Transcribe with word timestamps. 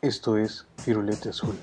Esto 0.00 0.36
es 0.36 0.64
Firulete 0.76 1.30
Azul. 1.30 1.56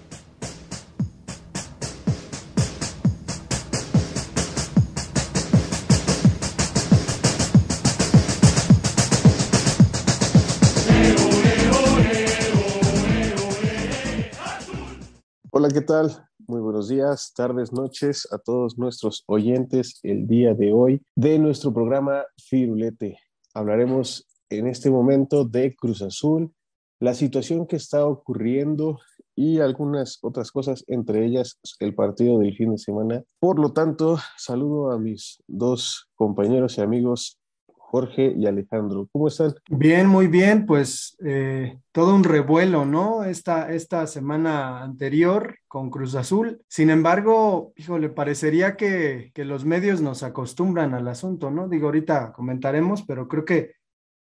Hola, 15.50 15.70
¿qué 15.70 15.80
tal? 15.80 16.28
Muy 16.40 16.60
buenos 16.60 16.90
días, 16.90 17.32
tardes, 17.34 17.72
noches 17.72 18.28
a 18.34 18.38
todos 18.38 18.78
nuestros 18.78 19.24
oyentes 19.28 20.02
el 20.04 20.28
día 20.28 20.54
de 20.54 20.74
hoy 20.74 21.02
de 21.16 21.40
nuestro 21.40 21.74
programa 21.74 22.26
Firulete. 22.38 23.18
Hablaremos 23.54 24.28
en 24.50 24.68
este 24.68 24.90
momento 24.90 25.46
de 25.46 25.74
Cruz 25.74 26.02
Azul, 26.02 26.54
la 27.00 27.14
situación 27.14 27.68
que 27.68 27.76
está 27.76 28.06
ocurriendo 28.06 29.00
y 29.36 29.60
algunas 29.60 30.20
otras 30.22 30.52
cosas, 30.52 30.84
entre 30.88 31.26
ellas 31.26 31.60
el 31.80 31.94
partido 31.94 32.40
del 32.40 32.56
fin 32.56 32.72
de 32.72 32.78
semana. 32.78 33.24
Por 33.40 33.60
lo 33.60 33.74
tanto, 33.74 34.18
saludo 34.38 34.92
a 34.92 35.00
mis 35.00 35.44
dos 35.48 36.10
compañeros 36.16 36.78
y 36.78 36.82
amigos, 36.82 37.38
Jorge 37.68 38.34
y 38.36 38.46
Alejandro. 38.46 39.08
¿Cómo 39.12 39.28
están? 39.28 39.54
Bien, 39.70 40.08
muy 40.08 40.28
bien, 40.28 40.66
pues 40.66 41.16
eh, 41.24 41.80
todo 41.92 42.16
un 42.16 42.24
revuelo, 42.24 42.86
¿no? 42.86 43.24
Esta, 43.24 43.72
esta 43.72 44.08
semana 44.08 44.82
anterior 44.82 45.58
con 45.68 45.90
Cruz 45.90 46.16
Azul. 46.16 46.62
Sin 46.68 46.90
embargo, 46.90 47.74
híjole, 47.78 48.10
parecería 48.10 48.76
que, 48.76 49.32
que 49.34 49.46
los 49.46 49.66
medios 49.66 50.02
nos 50.02 50.24
acostumbran 50.24 50.94
al 50.94 51.08
asunto, 51.08 51.52
¿no? 51.52 51.70
Digo, 51.70 51.86
ahorita 51.86 52.34
comentaremos, 52.34 53.04
pero 53.04 53.28
creo 53.28 53.46
que 53.46 53.75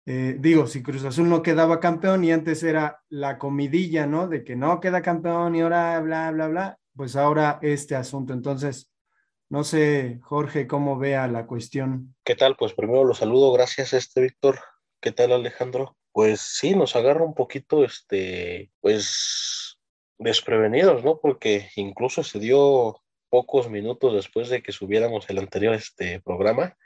eh, 0.05 0.38
digo, 0.40 0.68
si 0.68 0.84
Cruz 0.84 1.04
Azul 1.04 1.27
no 1.27 1.41
quedaba 1.41 1.80
campeón 1.80 2.23
y 2.23 2.32
antes 2.32 2.62
era 2.62 3.02
la 3.09 3.40
comidilla, 3.40 4.05
¿no? 4.05 4.28
De 4.28 4.44
que 4.44 4.55
no 4.55 4.80
queda 4.80 5.02
campeón 5.02 5.55
y 5.55 5.62
ahora 5.62 6.00
bla, 6.00 6.30
bla, 6.31 6.48
bla, 6.48 6.80
pues 6.95 7.16
ahora 7.16 7.58
este 7.64 7.95
asunto. 7.95 8.33
Entonces, 8.33 8.92
no 9.50 9.64
sé, 9.64 10.20
Jorge, 10.22 10.67
cómo 10.67 11.00
vea 11.00 11.28
la 11.28 11.48
cuestión. 11.48 12.16
¿Qué 12.23 12.36
tal? 12.36 12.56
Pues 12.56 12.73
primero 12.73 13.03
los 13.03 13.17
saludo, 13.17 13.52
gracias, 13.52 13.94
este 13.94 14.22
Víctor. 14.22 14.59
¿Qué 15.02 15.11
tal, 15.11 15.31
Alejandro? 15.31 15.98
Pues 16.11 16.39
sí, 16.39 16.76
nos 16.76 16.95
agarra 16.95 17.23
un 17.23 17.33
poquito, 17.33 17.83
este, 17.83 18.72
pues 18.81 19.80
desprevenidos, 20.20 21.03
¿no? 21.03 21.20
Porque 21.20 21.70
incluso 21.76 22.23
se 22.23 22.39
dio 22.39 23.02
pocos 23.30 23.70
minutos 23.70 24.14
después 24.14 24.50
de 24.50 24.61
que 24.61 24.72
subiéramos 24.72 25.30
el 25.30 25.39
anterior 25.39 25.73
este 25.73 26.22
programa 26.22 26.78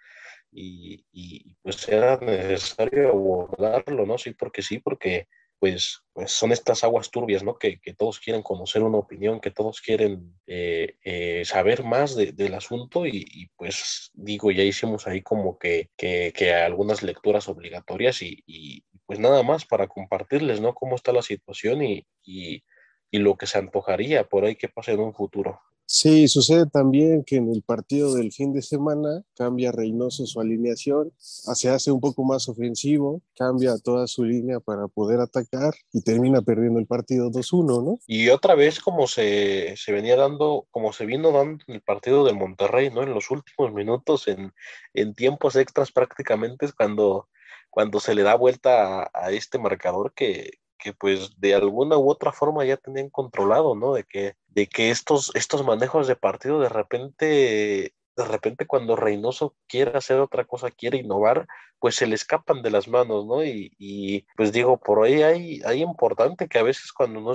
y, 0.51 1.55
pues 1.61 1.87
era 1.87 2.17
necesario 2.17 3.09
abordarlo, 3.09 4.05
¿no? 4.05 4.17
Sí, 4.17 4.31
porque 4.33 4.61
sí, 4.61 4.79
porque 4.79 5.27
pues, 5.59 6.01
pues 6.13 6.31
son 6.31 6.51
estas 6.53 6.83
aguas 6.83 7.11
turbias, 7.11 7.43
¿no? 7.43 7.57
Que, 7.57 7.79
que, 7.81 7.93
todos 7.93 8.19
quieren 8.19 8.41
conocer 8.41 8.81
una 8.81 8.97
opinión, 8.97 9.41
que 9.41 9.51
todos 9.51 9.81
quieren 9.81 10.39
eh, 10.47 10.95
eh, 11.03 11.43
saber 11.45 11.83
más 11.83 12.15
de, 12.15 12.31
del 12.31 12.53
asunto 12.53 13.05
y, 13.05 13.49
pues 13.57 14.09
digo, 14.13 14.51
ya 14.51 14.63
hicimos 14.63 15.05
ahí 15.07 15.21
como 15.21 15.59
que, 15.59 15.89
que, 15.97 16.31
que 16.35 16.53
algunas 16.53 17.03
lecturas 17.03 17.49
obligatorias 17.49 18.21
y, 18.21 18.41
y, 18.47 18.83
pues 19.05 19.19
nada 19.19 19.43
más 19.43 19.65
para 19.65 19.87
compartirles, 19.87 20.61
¿no? 20.61 20.73
Cómo 20.73 20.95
está 20.95 21.11
la 21.11 21.21
situación 21.21 21.83
y, 21.83 22.05
y, 22.23 22.63
lo 23.11 23.35
que 23.37 23.47
se 23.47 23.57
antojaría 23.57 24.23
por 24.23 24.45
ahí 24.45 24.55
que 24.55 24.69
pase 24.69 24.93
en 24.93 24.99
un 25.01 25.13
futuro. 25.13 25.59
Sí, 25.91 26.27
sucede 26.27 26.67
también 26.67 27.23
que 27.23 27.37
en 27.37 27.51
el 27.51 27.63
partido 27.63 28.13
del 28.13 28.31
fin 28.31 28.53
de 28.53 28.61
semana 28.61 29.23
cambia 29.35 29.71
Reynoso 29.71 30.27
su 30.27 30.39
alineación, 30.39 31.11
se 31.17 31.67
hace 31.69 31.91
un 31.91 31.99
poco 31.99 32.23
más 32.23 32.47
ofensivo, 32.47 33.23
cambia 33.35 33.75
toda 33.79 34.05
su 34.05 34.23
línea 34.23 34.59
para 34.59 34.87
poder 34.87 35.19
atacar 35.19 35.73
y 35.91 36.03
termina 36.03 36.43
perdiendo 36.43 36.79
el 36.79 36.85
partido 36.85 37.31
2-1, 37.31 37.83
¿no? 37.83 37.99
Y 38.05 38.29
otra 38.29 38.53
vez 38.53 38.79
como 38.79 39.07
se, 39.07 39.73
se, 39.77 39.91
venía 39.91 40.15
dando, 40.15 40.67
como 40.69 40.93
se 40.93 41.07
vino 41.07 41.31
dando 41.31 41.63
en 41.67 41.73
el 41.73 41.81
partido 41.81 42.23
del 42.23 42.35
Monterrey, 42.35 42.91
¿no? 42.91 43.01
En 43.01 43.15
los 43.15 43.31
últimos 43.31 43.73
minutos, 43.73 44.27
en, 44.27 44.53
en 44.93 45.15
tiempos 45.15 45.55
extras 45.55 45.91
prácticamente 45.91 46.67
es 46.67 46.73
cuando, 46.73 47.29
cuando 47.71 47.99
se 47.99 48.13
le 48.13 48.21
da 48.21 48.35
vuelta 48.35 49.05
a, 49.05 49.11
a 49.11 49.31
este 49.31 49.57
marcador 49.57 50.13
que, 50.13 50.59
que 50.77 50.93
pues 50.93 51.31
de 51.39 51.55
alguna 51.55 51.97
u 51.97 52.09
otra 52.09 52.31
forma 52.31 52.63
ya 52.63 52.77
tenían 52.77 53.09
controlado, 53.09 53.73
¿no? 53.73 53.95
De 53.95 54.03
que, 54.03 54.35
de 54.49 54.67
que 54.67 54.91
estos, 54.91 55.31
estos 55.35 55.63
manejos 55.65 56.07
de 56.07 56.15
partido 56.15 56.59
de 56.59 56.69
repente, 56.69 57.93
de 58.15 58.25
repente 58.25 58.67
cuando 58.67 58.95
Reynoso 58.95 59.55
quiere 59.67 59.97
hacer 59.97 60.19
otra 60.19 60.45
cosa, 60.45 60.71
quiere 60.71 60.97
innovar, 60.97 61.47
pues 61.79 61.95
se 61.95 62.07
le 62.07 62.15
escapan 62.15 62.61
de 62.61 62.71
las 62.71 62.87
manos, 62.87 63.25
¿no? 63.25 63.43
Y, 63.43 63.71
y 63.77 64.25
pues 64.35 64.51
digo, 64.51 64.79
por 64.79 65.05
ahí 65.05 65.21
hay, 65.23 65.61
hay 65.65 65.81
importante 65.81 66.47
que 66.47 66.59
a 66.59 66.63
veces 66.63 66.91
cuando 66.91 67.21
no, 67.21 67.33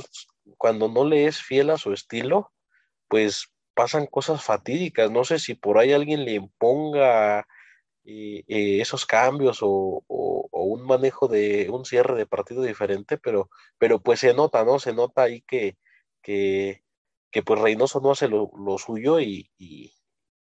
cuando 0.58 0.88
no 0.88 1.04
le 1.04 1.26
es 1.26 1.42
fiel 1.42 1.70
a 1.70 1.78
su 1.78 1.92
estilo, 1.92 2.52
pues 3.08 3.48
pasan 3.74 4.06
cosas 4.06 4.42
fatídicas. 4.42 5.10
No 5.10 5.24
sé 5.24 5.38
si 5.38 5.54
por 5.54 5.78
ahí 5.78 5.92
alguien 5.92 6.24
le 6.24 6.34
imponga 6.34 7.46
eh, 8.04 8.44
esos 8.46 9.06
cambios 9.06 9.58
o, 9.62 10.04
un 10.50 10.86
manejo 10.86 11.28
de 11.28 11.68
un 11.70 11.84
cierre 11.84 12.16
de 12.16 12.26
partido 12.26 12.62
diferente, 12.62 13.18
pero, 13.18 13.50
pero 13.78 14.00
pues 14.00 14.20
se 14.20 14.34
nota, 14.34 14.64
¿no? 14.64 14.78
Se 14.78 14.92
nota 14.92 15.22
ahí 15.22 15.42
que, 15.42 15.76
que, 16.22 16.83
que 17.34 17.42
pues 17.42 17.60
Reynoso 17.60 18.00
no 18.00 18.12
hace 18.12 18.28
lo, 18.28 18.48
suyo 18.78 19.18
y, 19.18 19.50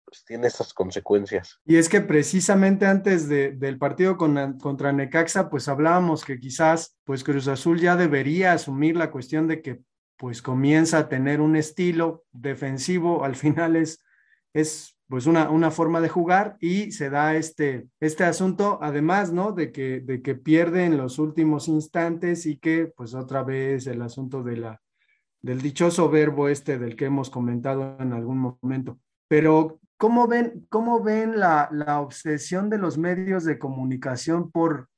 pues 0.04 0.24
tiene 0.24 0.48
estas 0.48 0.74
consecuencias. 0.74 1.60
Y 1.64 1.76
es 1.76 1.88
que 1.88 2.00
precisamente 2.00 2.84
antes 2.84 3.28
de, 3.28 3.52
del 3.52 3.78
partido 3.78 4.16
con, 4.16 4.58
contra 4.58 4.92
Necaxa, 4.92 5.50
pues 5.50 5.68
hablábamos 5.68 6.24
que 6.24 6.40
quizás 6.40 6.98
pues 7.04 7.22
Cruz 7.22 7.46
Azul 7.46 7.78
ya 7.78 7.94
debería 7.94 8.54
asumir 8.54 8.96
la 8.96 9.12
cuestión 9.12 9.46
de 9.46 9.62
que 9.62 9.82
pues 10.16 10.42
comienza 10.42 10.98
a 10.98 11.08
tener 11.08 11.40
un 11.40 11.54
estilo 11.54 12.24
defensivo, 12.32 13.22
al 13.22 13.36
final 13.36 13.76
es, 13.76 14.02
es 14.52 14.98
pues 15.08 15.26
una, 15.26 15.48
una 15.48 15.70
forma 15.70 16.00
de 16.00 16.08
jugar 16.08 16.56
y 16.58 16.90
se 16.90 17.08
da 17.08 17.36
este, 17.36 17.86
este 18.00 18.24
asunto, 18.24 18.80
además, 18.82 19.32
¿no? 19.32 19.52
De 19.52 19.70
que, 19.70 20.00
de 20.00 20.22
que 20.22 20.34
pierde 20.34 20.86
en 20.86 20.96
los 20.96 21.20
últimos 21.20 21.68
instantes 21.68 22.46
y 22.46 22.58
que 22.58 22.92
pues 22.96 23.14
otra 23.14 23.44
vez 23.44 23.86
el 23.86 24.02
asunto 24.02 24.42
de 24.42 24.56
la, 24.56 24.82
del 25.42 25.60
dichoso 25.60 26.10
verbo 26.10 26.48
este 26.48 26.78
del 26.78 26.96
que 26.96 27.06
hemos 27.06 27.30
comentado 27.30 27.96
en 28.00 28.12
algún 28.12 28.56
momento. 28.60 28.98
Pero, 29.28 29.80
¿cómo 29.96 30.26
ven, 30.26 30.66
cómo 30.68 31.02
ven 31.02 31.38
la, 31.38 31.68
la 31.72 32.00
obsesión 32.00 32.68
de 32.70 32.78
los 32.78 32.98
medios 32.98 33.44
de 33.44 33.58
comunicación 33.58 34.50
por, 34.50 34.88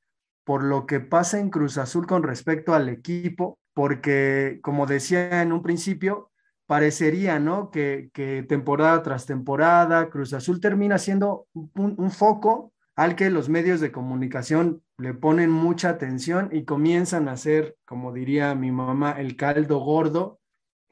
por 0.44 0.64
lo 0.64 0.86
que 0.86 1.00
pasa 1.00 1.38
en 1.38 1.50
Cruz 1.50 1.78
Azul 1.78 2.06
con 2.06 2.22
respecto 2.22 2.74
al 2.74 2.88
equipo? 2.88 3.58
Porque, 3.74 4.60
como 4.62 4.86
decía 4.86 5.42
en 5.42 5.52
un 5.52 5.62
principio, 5.62 6.32
parecería, 6.72 7.38
¿no? 7.38 7.70
Que, 7.70 8.10
temporada 8.48 9.02
tras 9.02 9.26
temporada 9.26 10.08
Cruz 10.08 10.32
Azul 10.32 10.58
termina 10.58 10.96
siendo 10.96 11.46
un, 11.52 12.10
foco 12.10 12.72
al 12.96 13.16
que 13.16 13.30
los 13.30 13.48
medios 13.48 13.80
de 13.80 13.92
comunicación 13.92 14.82
le 14.98 15.14
ponen 15.14 15.50
mucha 15.50 15.90
atención 15.90 16.50
y 16.52 16.64
comienzan 16.64 17.28
a 17.28 17.32
hacer, 17.32 17.76
como 17.84 18.12
diría 18.12 18.54
mi 18.54 18.70
mamá, 18.70 19.12
el 19.12 19.36
caldo 19.36 19.78
gordo 19.78 20.40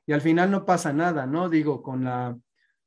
y 0.07 0.13
al 0.13 0.21
final 0.21 0.51
no 0.51 0.65
pasa 0.65 0.93
nada, 0.93 1.27
¿no? 1.27 1.49
Digo, 1.49 1.83
con 1.83 2.05
la, 2.05 2.37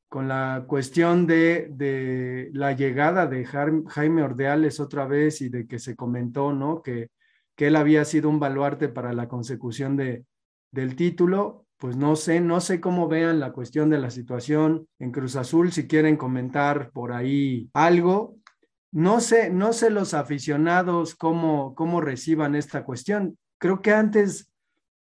con 0.10 0.28
la 0.28 0.66
cuestión 0.68 1.26
de, 1.26 1.70
de 1.72 2.50
la 2.54 2.74
llegada 2.74 3.28
de 3.28 3.46
Jaime 3.46 4.24
Ordeales 4.24 4.80
otra 4.80 5.06
vez 5.06 5.42
y 5.42 5.50
de 5.50 5.68
que 5.68 5.80
se 5.80 5.96
comentó, 5.96 6.54
¿no? 6.54 6.82
Que, 6.82 7.12
que 7.56 7.68
él 7.68 7.76
había 7.76 8.04
sido 8.06 8.30
un 8.30 8.40
baluarte 8.40 8.90
para 8.90 9.14
la 9.14 9.28
consecución 9.28 9.96
de, 9.96 10.26
del 10.72 10.96
título, 10.96 11.66
pues 11.78 11.96
no 11.96 12.16
sé, 12.16 12.40
no 12.40 12.62
sé 12.62 12.80
cómo 12.80 13.08
vean 13.08 13.40
la 13.40 13.52
cuestión 13.52 13.90
de 13.90 14.00
la 14.00 14.10
situación 14.10 14.88
en 15.00 15.12
Cruz 15.12 15.36
Azul, 15.36 15.72
si 15.72 15.88
quieren 15.88 16.18
comentar 16.18 16.92
por 16.92 17.12
ahí 17.12 17.70
algo. 17.74 18.38
No 18.94 19.22
sé, 19.22 19.50
no 19.50 19.74
sé 19.74 19.90
los 19.90 20.14
aficionados 20.14 21.16
cómo, 21.16 21.74
cómo 21.74 22.00
reciban 22.00 22.54
esta 22.54 22.86
cuestión. 22.86 23.40
Creo 23.58 23.82
que 23.82 23.92
antes, 23.92 24.52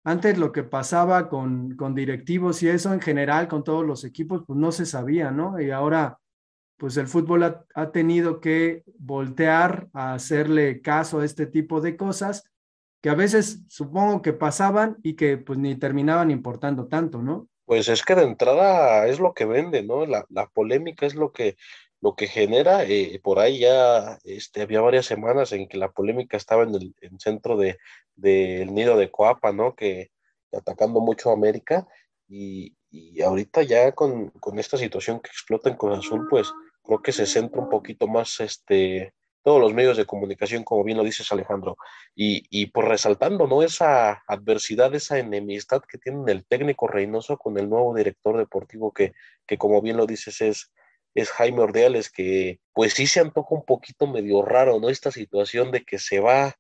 antes 0.04 0.38
lo 0.38 0.52
que 0.52 0.62
pasaba 0.62 1.28
con, 1.28 1.74
con 1.74 1.96
directivos 1.96 2.62
y 2.62 2.68
eso 2.68 2.94
en 2.94 3.00
general 3.00 3.48
con 3.48 3.64
todos 3.64 3.84
los 3.84 4.04
equipos, 4.04 4.44
pues 4.46 4.56
no 4.56 4.70
se 4.70 4.86
sabía, 4.86 5.32
¿no? 5.32 5.60
Y 5.60 5.72
ahora, 5.72 6.18
pues 6.76 6.96
el 6.98 7.08
fútbol 7.08 7.42
ha, 7.42 7.64
ha 7.74 7.90
tenido 7.90 8.40
que 8.40 8.84
voltear 8.96 9.88
a 9.92 10.14
hacerle 10.14 10.80
caso 10.82 11.18
a 11.18 11.24
este 11.24 11.46
tipo 11.46 11.80
de 11.80 11.96
cosas 11.96 12.44
que 13.02 13.10
a 13.10 13.14
veces 13.14 13.64
supongo 13.66 14.22
que 14.22 14.32
pasaban 14.32 14.98
y 15.02 15.14
que 15.14 15.36
pues 15.36 15.58
ni 15.58 15.74
terminaban 15.74 16.30
importando 16.30 16.86
tanto, 16.86 17.22
¿no? 17.22 17.48
Pues 17.64 17.88
es 17.88 18.04
que 18.04 18.14
de 18.14 18.22
entrada 18.22 19.08
es 19.08 19.18
lo 19.18 19.34
que 19.34 19.46
vende, 19.46 19.82
¿no? 19.82 20.06
La, 20.06 20.26
la 20.28 20.46
polémica 20.46 21.06
es 21.06 21.16
lo 21.16 21.32
que, 21.32 21.56
lo 22.00 22.14
que 22.14 22.26
genera. 22.26 22.84
Eh, 22.84 23.20
por 23.22 23.38
ahí 23.38 23.60
ya 23.60 24.18
este, 24.24 24.62
había 24.62 24.80
varias 24.80 25.06
semanas 25.06 25.52
en 25.52 25.68
que 25.68 25.78
la 25.78 25.90
polémica 25.90 26.36
estaba 26.36 26.64
en 26.64 26.74
el 26.74 26.94
en 27.00 27.18
centro 27.20 27.56
del 27.56 27.78
de, 28.16 28.66
nido 28.66 28.96
de 28.96 29.10
Coapa, 29.10 29.52
¿no? 29.52 29.74
Que 29.74 30.10
atacando 30.52 31.00
mucho 31.00 31.30
a 31.30 31.34
América 31.34 31.86
y, 32.28 32.76
y 32.90 33.22
ahorita 33.22 33.62
ya 33.62 33.92
con, 33.92 34.30
con, 34.30 34.58
esta 34.58 34.76
situación 34.76 35.20
que 35.20 35.28
explota 35.28 35.68
en 35.70 35.76
Cruz 35.76 35.98
Azul, 35.98 36.26
pues 36.28 36.52
creo 36.82 37.02
que 37.02 37.12
se 37.12 37.26
centra 37.26 37.60
un 37.60 37.68
poquito 37.68 38.08
más 38.08 38.40
este, 38.40 39.14
todos 39.42 39.60
los 39.60 39.72
medios 39.72 39.96
de 39.96 40.06
comunicación, 40.06 40.64
como 40.64 40.84
bien 40.84 40.98
lo 40.98 41.04
dices 41.04 41.30
Alejandro, 41.32 41.76
y, 42.14 42.44
y 42.50 42.66
por 42.66 42.88
resaltando, 42.88 43.46
¿no? 43.46 43.62
Esa 43.62 44.22
adversidad, 44.26 44.94
esa 44.94 45.18
enemistad 45.18 45.82
que 45.88 45.98
tienen 45.98 46.28
el 46.28 46.44
técnico 46.46 46.88
Reynoso 46.88 47.38
con 47.38 47.58
el 47.58 47.68
nuevo 47.68 47.94
director 47.94 48.36
deportivo 48.36 48.92
que, 48.92 49.12
que 49.46 49.56
como 49.56 49.80
bien 49.80 49.96
lo 49.96 50.06
dices 50.06 50.40
es, 50.40 50.72
es 51.14 51.30
Jaime 51.30 51.60
Ordeales, 51.60 52.10
que 52.10 52.60
pues 52.72 52.94
sí 52.94 53.06
se 53.06 53.20
antoja 53.20 53.54
un 53.54 53.64
poquito 53.64 54.06
medio 54.06 54.42
raro, 54.42 54.80
¿no? 54.80 54.88
Esta 54.88 55.10
situación 55.10 55.70
de 55.70 55.84
que 55.84 55.98
se 55.98 56.20
va, 56.20 56.56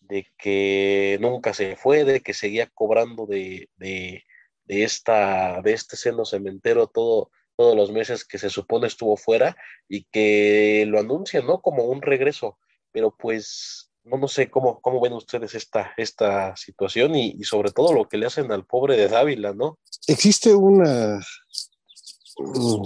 de 0.00 0.26
que 0.36 1.18
nunca 1.20 1.54
se 1.54 1.76
fue, 1.76 2.04
de 2.04 2.20
que 2.20 2.34
seguía 2.34 2.68
cobrando 2.74 3.26
de, 3.26 3.70
de, 3.76 4.24
de 4.64 4.84
esta, 4.84 5.60
de 5.62 5.72
este 5.72 5.96
seno 5.96 6.24
cementero 6.24 6.86
todo, 6.86 7.30
todos 7.56 7.76
los 7.76 7.90
meses 7.90 8.24
que 8.24 8.38
se 8.38 8.50
supone 8.50 8.86
estuvo 8.86 9.16
fuera 9.16 9.56
y 9.88 10.04
que 10.04 10.84
lo 10.86 10.98
anuncian, 11.00 11.46
¿no? 11.46 11.60
Como 11.60 11.84
un 11.84 12.02
regreso, 12.02 12.58
pero 12.92 13.16
pues 13.16 13.90
no, 14.04 14.18
no 14.18 14.28
sé 14.28 14.50
cómo, 14.50 14.80
cómo 14.80 15.00
ven 15.00 15.14
ustedes 15.14 15.54
esta, 15.54 15.94
esta 15.96 16.54
situación 16.56 17.14
y, 17.14 17.30
y 17.38 17.44
sobre 17.44 17.72
todo 17.72 17.94
lo 17.94 18.08
que 18.08 18.18
le 18.18 18.26
hacen 18.26 18.52
al 18.52 18.66
pobre 18.66 18.96
de 18.96 19.08
Dávila, 19.08 19.54
¿no? 19.54 19.78
Existe 20.06 20.54
una 20.54 21.20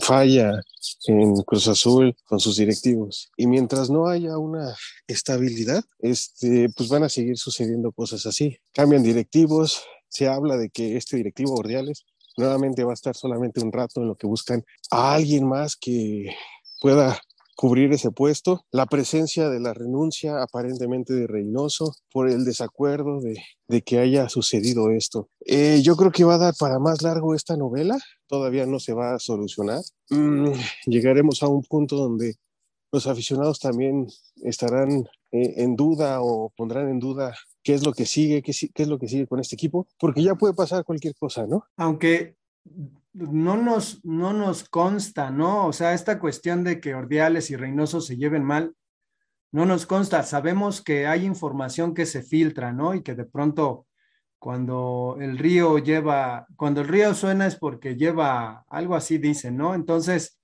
falla 0.01 0.61
en 1.07 1.35
Cruz 1.43 1.69
Azul 1.69 2.15
con 2.27 2.41
sus 2.41 2.57
directivos. 2.57 3.31
Y 3.37 3.47
mientras 3.47 3.91
no 3.91 4.09
haya 4.09 4.39
una 4.39 4.77
estabilidad, 5.07 5.85
este, 5.99 6.69
pues 6.77 6.89
van 6.89 7.05
a 7.05 7.09
seguir 7.09 7.37
sucediendo 7.37 7.93
cosas 7.93 8.27
así. 8.27 8.57
Cambian 8.73 9.03
directivos, 9.03 9.83
se 10.09 10.29
habla 10.29 10.57
de 10.57 10.71
que 10.71 10.97
este 10.97 11.17
directivo 11.17 11.55
Ordiales 11.55 12.05
nuevamente 12.37 12.85
va 12.85 12.93
a 12.93 12.95
estar 12.95 13.17
solamente 13.17 13.61
un 13.61 13.73
rato 13.73 14.01
en 14.01 14.09
lo 14.09 14.17
que 14.17 14.27
buscan 14.27 14.65
a 14.91 15.15
alguien 15.15 15.47
más 15.47 15.77
que 15.77 16.35
pueda 16.81 17.21
cubrir 17.59 17.93
ese 17.93 18.13
puesto, 18.13 18.65
la 18.71 18.87
presencia 18.87 19.49
de 19.51 19.59
la 19.59 19.75
renuncia 19.75 20.41
aparentemente 20.45 21.13
de 21.13 21.27
Reynoso 21.27 21.93
por 22.13 22.29
el 22.29 22.45
desacuerdo 22.45 23.21
de, 23.21 23.35
de 23.67 23.83
que 23.83 23.99
haya 23.99 24.29
sucedido 24.29 24.93
esto. 24.93 25.29
Eh, 25.45 25.81
yo 25.83 25.97
creo 25.97 26.13
que 26.13 26.23
va 26.23 26.37
a 26.37 26.39
dar 26.39 26.55
para 26.57 26.79
más 26.79 27.03
largo 27.03 27.35
esta 27.35 27.57
novela, 27.57 27.99
todavía 28.29 28.65
no 28.65 28.79
se 28.79 28.95
va 28.95 29.13
a 29.13 29.19
solucionar. 29.19 29.81
Mm, 30.09 30.53
llegaremos 30.87 31.43
a 31.43 31.49
un 31.49 31.65
punto 31.65 31.97
donde 31.97 32.37
los 32.93 33.09
aficionados 33.09 33.59
también 33.59 34.07
estarán 34.37 35.09
eh, 35.33 35.55
en 35.57 35.75
duda 35.75 36.23
o 36.23 36.53
pondrán 36.57 36.89
en 36.89 37.01
duda 37.01 37.35
qué 37.65 37.75
es 37.75 37.85
lo 37.85 37.93
que 37.93 38.07
sigue, 38.07 38.41
qué, 38.41 38.53
qué, 38.73 38.83
es 38.85 38.89
lo 38.89 39.01
que 39.01 39.09
sigue 39.09 39.27
con 39.27 39.41
este 39.41 39.57
equipo, 39.57 39.89
porque 39.99 40.23
ya 40.23 40.37
puede 40.37 40.55
pasar 40.55 40.85
cualquier 40.85 41.17
cosa, 41.17 41.45
¿no? 41.49 41.65
Aunque 41.77 42.37
no 43.13 43.57
nos, 43.57 44.05
no 44.05 44.33
nos 44.33 44.69
consta, 44.69 45.31
¿no? 45.31 45.67
O 45.67 45.73
sea, 45.73 45.95
esta 45.95 46.19
cuestión 46.19 46.65
de 46.65 46.81
que 46.81 46.95
Ordiales 46.95 47.51
y 47.51 47.57
Reynoso 47.57 48.01
se 48.01 48.17
lleven 48.17 48.45
mal, 48.45 48.75
no 49.51 49.67
nos 49.67 49.87
consta. 49.87 50.23
Sabemos 50.23 50.83
que 50.83 51.07
hay 51.07 51.25
información 51.25 51.95
que 51.95 52.07
se 52.07 52.23
filtra, 52.23 52.73
¿no? 52.73 52.95
Y 52.95 53.03
que 53.03 53.15
de 53.15 53.25
pronto 53.25 53.87
cuando 54.39 55.17
el 55.21 55.37
río 55.39 55.79
lleva, 55.79 56.47
cuando 56.57 56.83
el 56.83 56.89
río 56.89 57.15
suena 57.15 57.47
es 57.47 57.57
porque 57.57 57.97
lleva 57.97 58.65
algo 58.69 58.95
así, 58.95 59.19
dicen, 59.19 59.57
¿no? 59.57 59.75
Entonces, 59.75 60.39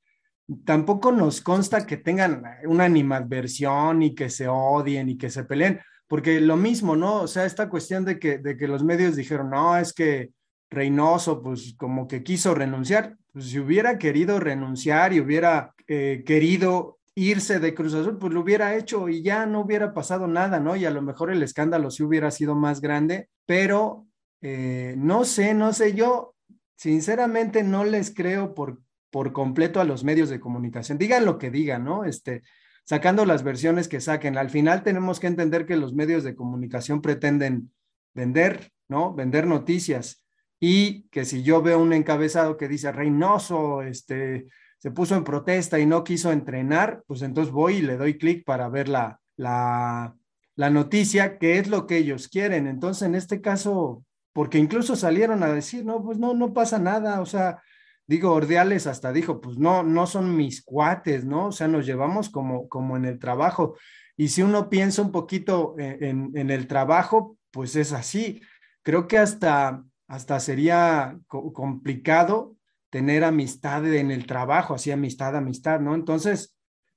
tampoco 0.65 1.13
nos 1.13 1.41
consta 1.41 1.87
que 1.87 1.97
tengan 1.97 2.43
una 2.65 2.85
animadversión 2.85 4.03
y 4.03 4.15
que 4.15 4.31
se 4.31 4.49
odien 4.49 5.09
y 5.09 5.17
que 5.17 5.31
se 5.31 5.45
peleen, 5.45 5.81
porque 6.09 6.41
lo 6.41 6.57
mismo, 6.57 6.97
¿no? 6.97 7.23
O 7.23 7.27
sea, 7.27 7.45
esta 7.45 7.69
cuestión 7.69 8.05
de 8.05 8.19
que, 8.19 8.39
de 8.39 8.57
que 8.57 8.69
los 8.69 8.83
medios 8.83 9.17
dijeron, 9.17 9.51
no, 9.51 9.77
es 9.77 9.93
que 9.93 10.31
Reynoso, 10.75 11.43
pues 11.43 11.75
como 11.79 12.07
que 12.09 12.23
quiso 12.23 12.55
renunciar, 12.55 13.17
pues 13.33 13.47
si 13.47 13.59
hubiera 13.59 13.99
querido 13.99 14.41
renunciar 14.41 15.13
y 15.13 15.21
hubiera 15.21 15.75
eh, 15.87 16.23
querido 16.27 16.99
irse 17.15 17.61
de 17.61 17.75
Cruz 17.75 17.95
Azul, 17.95 18.19
pues 18.19 18.33
lo 18.33 18.41
hubiera 18.41 18.75
hecho 18.77 19.09
y 19.09 19.23
ya 19.23 19.47
no 19.47 19.61
hubiera 19.61 19.95
pasado 19.95 20.27
nada, 20.27 20.61
¿no? 20.61 20.77
Y 20.77 20.85
a 20.85 20.91
lo 20.91 21.03
mejor 21.03 21.31
el 21.31 21.43
escándalo 21.43 21.91
sí 21.91 22.03
hubiera 22.03 22.31
sido 22.31 22.55
más 22.55 22.81
grande, 22.81 23.29
pero 23.47 24.07
eh, 24.43 24.95
no 24.99 25.25
sé, 25.25 25.55
no 25.55 25.73
sé, 25.73 25.95
yo 25.95 26.35
sinceramente 26.77 27.63
no 27.63 27.85
les 27.85 28.13
creo 28.13 28.55
por, 28.55 28.81
por 29.11 29.33
completo 29.33 29.81
a 29.81 29.85
los 29.85 30.05
medios 30.05 30.29
de 30.29 30.41
comunicación. 30.41 30.99
Digan 30.99 31.25
lo 31.25 31.39
que 31.39 31.51
digan, 31.51 31.85
¿no? 31.85 32.05
Este, 32.05 32.43
sacando 32.85 33.25
las 33.25 33.43
versiones 33.43 33.89
que 33.89 34.01
saquen. 34.01 34.37
Al 34.37 34.51
final 34.51 34.83
tenemos 34.83 35.21
que 35.21 35.29
entender 35.29 35.67
que 35.67 35.77
los 35.77 35.95
medios 35.95 36.25
de 36.25 36.35
comunicación 36.35 37.01
pretenden 37.01 37.73
vender, 38.13 38.73
¿no? 38.89 39.15
Vender 39.15 39.47
noticias 39.47 40.24
y 40.67 41.03
que 41.11 41.27
si 41.27 41.43
yo 41.43 41.61
veo 41.61 41.79
un 41.79 41.93
encabezado 41.93 42.57
que 42.57 42.69
dice 42.69 42.91
Reynoso, 42.91 43.83
este, 43.83 44.47
se 44.79 44.91
puso 44.91 45.15
en 45.15 45.23
protesta 45.23 45.79
y 45.79 45.85
no 45.85 46.05
quiso 46.05 46.33
entrenar, 46.33 47.03
pues 47.07 47.21
entonces 47.21 47.53
voy 47.53 47.75
y 47.75 47.83
le 47.83 47.99
doy 47.99 48.17
clic 48.17 48.47
para 48.47 48.71
ver 48.71 48.89
la, 48.89 49.21
la, 49.37 50.17
la 50.57 50.71
noticia, 50.71 51.37
que 51.37 51.59
es 51.59 51.69
lo 51.69 51.87
que 51.87 51.99
ellos 51.99 52.29
quieren. 52.29 52.67
Entonces, 52.67 53.03
en 53.03 53.15
este 53.15 53.43
caso, 53.43 54.07
porque 54.33 54.57
incluso 54.57 54.97
salieron 54.97 55.43
a 55.43 55.53
decir, 55.53 55.85
no, 55.85 56.03
pues 56.03 56.17
no, 56.17 56.33
no 56.33 56.55
pasa 56.55 56.79
nada, 56.79 57.21
o 57.21 57.27
sea, 57.27 57.63
digo, 58.07 58.33
Ordeales 58.33 58.87
hasta 58.87 59.13
dijo, 59.13 59.43
pues 59.43 59.59
no, 59.59 59.83
no 59.83 60.07
son 60.07 60.35
mis 60.35 60.65
cuates, 60.65 61.27
¿no? 61.27 61.49
O 61.49 61.53
sea, 61.53 61.69
nos 61.69 61.85
llevamos 61.85 62.31
como, 62.31 62.71
como 62.71 62.97
en 62.97 63.05
el 63.05 63.19
trabajo. 63.19 63.77
Y 64.17 64.29
si 64.29 64.41
uno 64.41 64.71
piensa 64.71 65.03
un 65.03 65.13
poquito 65.13 65.75
en, 65.77 66.31
en 66.35 66.51
el 66.51 66.67
trabajo, 66.69 67.37
pues 67.51 67.77
es 67.77 67.93
así. 67.93 68.41
Creo 68.83 69.09
que 69.09 69.19
hasta 69.19 69.85
hasta 70.07 70.41
sería 70.41 71.19
co 71.27 71.53
complicado 71.53 72.57
tener 72.91 73.25
amistad 73.25 73.85
en 73.93 74.11
el 74.11 74.27
trabajo, 74.27 74.75
así 74.75 74.91
amistad, 74.91 75.37
amistad, 75.37 75.81
¿no? 75.81 75.95
Entonces, 75.95 76.55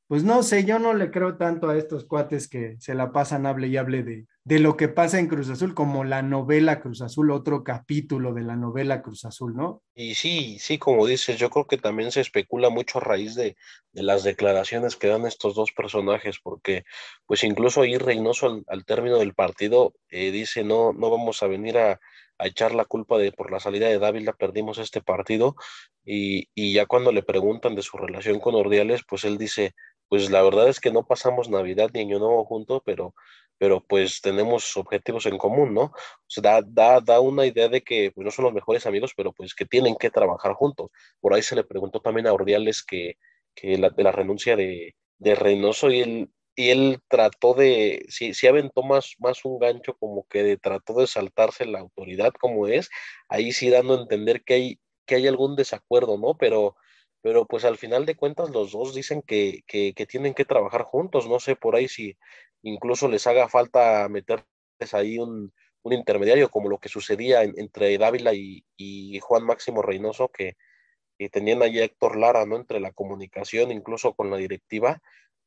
pues 0.07 0.23
no 0.23 0.43
sé, 0.43 0.63
yo 0.63 0.79
no 0.79 0.93
le 0.93 1.11
creo 1.11 1.37
tanto 1.37 1.69
a 1.69 1.77
estos 1.77 2.05
cuates 2.05 2.47
que 2.47 2.77
se 2.79 2.93
la 2.93 3.11
pasan 3.11 3.45
hable 3.45 3.67
y 3.67 3.77
hable 3.77 4.03
de, 4.03 4.27
de 4.47 4.59
lo 4.59 4.77
que 4.77 4.87
pasa 4.87 5.19
en 5.19 5.27
Cruz 5.27 5.49
Azul, 5.49 5.73
como 5.73 6.05
la 6.05 6.21
novela 6.21 6.79
Cruz 6.79 7.01
Azul, 7.01 7.31
otro 7.31 7.65
capítulo 7.65 8.33
de 8.33 8.43
la 8.43 8.55
novela 8.55 9.01
Cruz 9.01 9.25
Azul, 9.25 9.53
¿no? 9.57 9.83
Y 9.93 10.15
sí, 10.15 10.57
sí, 10.57 10.77
como 10.77 11.05
dices, 11.05 11.37
yo 11.37 11.49
creo 11.49 11.67
que 11.67 11.77
también 11.77 12.13
se 12.13 12.21
especula 12.21 12.69
mucho 12.69 12.99
a 12.99 13.01
raíz 13.01 13.35
de, 13.35 13.57
de 13.91 14.03
las 14.03 14.23
declaraciones 14.23 14.95
que 14.95 15.09
dan 15.09 15.25
estos 15.25 15.53
dos 15.53 15.73
personajes, 15.73 16.39
porque 16.41 16.85
pues 17.25 17.43
incluso 17.43 17.81
ahí 17.81 17.97
Reynoso 17.97 18.45
al, 18.45 18.63
al 18.67 18.85
término 18.85 19.17
del 19.17 19.33
partido 19.33 19.93
eh, 20.07 20.31
dice, 20.31 20.63
no, 20.63 20.93
no 20.93 21.09
vamos 21.09 21.43
a 21.43 21.47
venir 21.47 21.77
a 21.77 21.99
a 22.39 22.45
echar 22.45 22.75
la 22.75 22.85
culpa 22.85 23.17
de 23.17 23.31
por 23.31 23.51
la 23.51 23.59
salida 23.59 23.87
de 23.87 23.97
Dávila 23.97 24.31
perdimos 24.31 24.77
este 24.77 25.01
partido 25.01 25.55
y, 26.05 26.49
y, 26.53 26.71
ya 26.71 26.85
cuando 26.85 27.11
le 27.11 27.23
preguntan 27.23 27.73
de 27.73 27.81
su 27.81 27.97
relación 27.97 28.39
con 28.39 28.53
Ordiales, 28.53 29.01
pues 29.09 29.23
él 29.23 29.39
dice, 29.39 29.73
pues 30.07 30.29
la 30.31 30.41
verdad 30.41 30.69
es 30.69 30.79
que 30.79 30.91
no 30.91 31.05
pasamos 31.05 31.49
Navidad 31.49 31.89
ni 31.93 32.01
Año 32.01 32.19
Nuevo 32.19 32.45
juntos, 32.45 32.81
pero, 32.85 33.13
pero 33.57 33.83
pues 33.85 34.21
tenemos 34.21 34.75
objetivos 34.77 35.25
en 35.25 35.37
común, 35.37 35.73
¿no? 35.73 35.83
O 35.83 35.93
sea, 36.27 36.43
da, 36.43 36.61
da, 36.65 37.01
da 37.01 37.19
una 37.19 37.45
idea 37.45 37.69
de 37.69 37.81
que 37.81 38.11
pues, 38.13 38.25
no 38.25 38.31
son 38.31 38.45
los 38.45 38.53
mejores 38.53 38.85
amigos, 38.85 39.13
pero 39.15 39.33
pues 39.33 39.55
que 39.55 39.65
tienen 39.65 39.95
que 39.95 40.09
trabajar 40.09 40.53
juntos. 40.53 40.89
Por 41.19 41.33
ahí 41.33 41.41
se 41.41 41.55
le 41.55 41.63
preguntó 41.63 41.99
también 41.99 42.27
a 42.27 42.33
Ordiales 42.33 42.83
que, 42.83 43.17
que 43.55 43.77
la, 43.77 43.89
de 43.89 44.03
la 44.03 44.11
renuncia 44.11 44.55
de, 44.55 44.95
de 45.17 45.35
Reynoso 45.35 45.89
y 45.91 46.01
él, 46.01 46.31
y 46.55 46.69
él 46.69 46.99
trató 47.07 47.53
de, 47.53 48.05
si, 48.09 48.33
si 48.33 48.47
aventó 48.47 48.83
más, 48.83 49.15
más 49.19 49.45
un 49.45 49.59
gancho 49.59 49.95
como 49.99 50.25
que 50.27 50.57
trató 50.57 50.93
de 50.95 51.07
saltarse 51.07 51.65
la 51.65 51.79
autoridad 51.79 52.33
como 52.39 52.67
es, 52.67 52.89
ahí 53.29 53.51
sí 53.51 53.69
dando 53.69 53.95
a 53.97 54.01
entender 54.01 54.43
que 54.43 54.53
hay, 54.55 54.79
que 55.05 55.15
hay 55.15 55.27
algún 55.27 55.55
desacuerdo, 55.55 56.17
¿no? 56.17 56.35
Pero, 56.37 56.75
pero 57.21 57.45
pues 57.45 57.65
al 57.65 57.77
final 57.77 58.05
de 58.05 58.15
cuentas 58.15 58.49
los 58.49 58.71
dos 58.71 58.95
dicen 58.95 59.21
que, 59.21 59.61
que, 59.67 59.93
que 59.93 60.05
tienen 60.05 60.33
que 60.33 60.45
trabajar 60.45 60.83
juntos, 60.83 61.27
no 61.27 61.39
sé 61.39 61.55
por 61.55 61.75
ahí 61.75 61.87
si 61.87 62.17
incluso 62.63 63.07
les 63.07 63.25
haga 63.27 63.49
falta 63.49 64.07
meterles 64.09 64.45
ahí 64.93 65.17
un, 65.19 65.53
un 65.83 65.93
intermediario 65.93 66.49
como 66.49 66.69
lo 66.69 66.79
que 66.79 66.89
sucedía 66.89 67.43
en, 67.43 67.53
entre 67.57 67.97
Dávila 67.97 68.33
y, 68.33 68.65
y, 68.75 69.19
Juan 69.19 69.43
Máximo 69.43 69.81
Reynoso, 69.81 70.29
que, 70.29 70.55
que 71.17 71.29
tenían 71.29 71.63
allí 71.63 71.79
a 71.79 71.85
Héctor 71.85 72.17
Lara, 72.17 72.45
¿no? 72.45 72.57
Entre 72.57 72.79
la 72.79 72.91
comunicación, 72.91 73.71
incluso 73.71 74.13
con 74.13 74.29
la 74.31 74.37
directiva, 74.37 75.01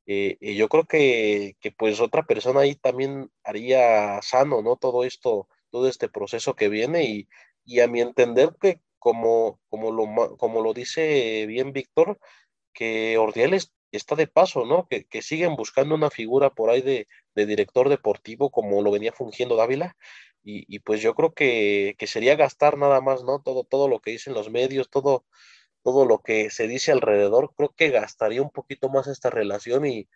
eh, 0.06 0.36
y 0.40 0.56
yo 0.56 0.68
creo 0.68 0.84
que, 0.86 1.56
que, 1.60 1.72
pues 1.72 2.00
otra 2.00 2.24
persona 2.24 2.60
ahí 2.60 2.74
también 2.74 3.30
haría 3.44 4.20
sano, 4.22 4.62
¿no? 4.62 4.76
Todo 4.76 5.04
esto, 5.04 5.48
todo 5.70 5.88
este 5.88 6.08
proceso 6.08 6.54
que 6.56 6.68
viene 6.68 7.04
y, 7.04 7.28
y 7.64 7.80
a 7.80 7.86
mi 7.86 8.00
entender 8.00 8.56
que 8.60 8.80
como, 8.98 9.60
como, 9.68 9.92
lo, 9.92 10.36
como 10.36 10.62
lo 10.62 10.74
dice 10.74 11.46
bien 11.46 11.72
Víctor, 11.72 12.18
que 12.72 13.18
Ordiales 13.18 13.72
está 13.96 14.14
de 14.16 14.26
paso, 14.26 14.66
¿no? 14.66 14.86
Que, 14.88 15.04
que, 15.04 15.22
siguen 15.22 15.56
buscando 15.56 15.94
una 15.94 16.10
figura 16.10 16.50
por 16.50 16.70
ahí 16.70 16.82
de, 16.82 17.06
de, 17.34 17.46
director 17.46 17.88
deportivo 17.88 18.50
como 18.50 18.82
lo 18.82 18.90
venía 18.90 19.12
fungiendo 19.12 19.56
Dávila 19.56 19.96
y, 20.42 20.64
y 20.74 20.80
pues 20.80 21.02
yo 21.02 21.14
creo 21.14 21.34
que, 21.34 21.94
que, 21.98 22.06
sería 22.06 22.36
gastar 22.36 22.78
nada 22.78 23.00
más, 23.00 23.24
¿no? 23.24 23.42
Todo, 23.42 23.64
todo 23.64 23.88
lo 23.88 24.00
que 24.00 24.12
dicen 24.12 24.34
los 24.34 24.50
medios, 24.50 24.90
todo, 24.90 25.24
todo 25.82 26.06
lo 26.06 26.20
que 26.22 26.50
se 26.50 26.68
dice 26.68 26.92
alrededor, 26.92 27.52
creo 27.56 27.74
que 27.76 27.90
gastaría 27.90 28.42
un 28.42 28.50
poquito 28.50 28.88
más 28.88 29.06
esta 29.06 29.30
relación 29.30 29.86
y, 29.86 30.08